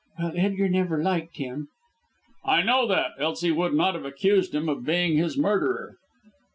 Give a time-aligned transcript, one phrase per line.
[0.17, 1.67] "Well, Edgar never liked him."
[2.43, 5.97] "I know that, else he would not have accused him of being his murderer."